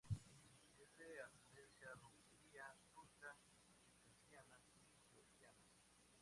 [0.81, 3.37] Es de ascendencia rumelia turca,
[3.85, 5.67] circasiana y georgiana.